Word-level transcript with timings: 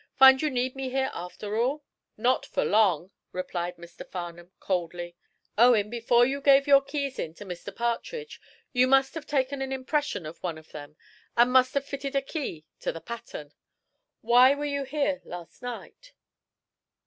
Find 0.15 0.41
you 0.41 0.49
need 0.49 0.75
me 0.75 0.89
here, 0.89 1.11
after 1.13 1.55
all?" 1.57 1.83
"Not 2.17 2.43
for 2.47 2.65
long," 2.65 3.11
replied 3.31 3.77
Mr. 3.77 4.03
Farnum, 4.03 4.51
coldly. 4.59 5.15
"Owen, 5.59 5.91
before 5.91 6.25
you 6.25 6.41
gave 6.41 6.65
your 6.65 6.81
keys 6.81 7.19
in 7.19 7.35
to 7.35 7.45
Mr. 7.45 7.71
Partridge 7.75 8.41
you 8.73 8.87
must 8.87 9.13
have 9.13 9.27
taken 9.27 9.61
an 9.61 9.71
impression 9.71 10.25
of 10.25 10.41
one 10.41 10.57
of 10.57 10.71
them 10.71 10.95
and 11.37 11.51
must 11.53 11.75
have 11.75 11.85
fitted 11.85 12.15
a 12.15 12.21
key 12.23 12.65
to 12.79 12.91
the 12.91 12.99
pattern. 12.99 13.51
Why 14.21 14.55
were 14.55 14.65
you 14.65 14.85
here 14.85 15.21
last 15.23 15.61
night?" 15.61 16.13